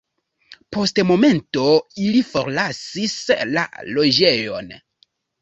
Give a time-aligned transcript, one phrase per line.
[0.77, 1.65] Post momento
[2.05, 3.19] ili forlasis
[3.53, 4.75] la loĝejon.